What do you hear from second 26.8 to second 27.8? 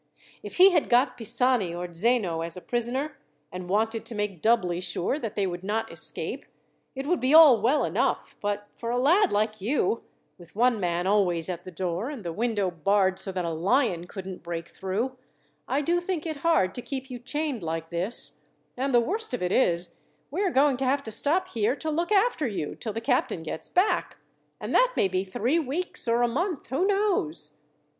knows!"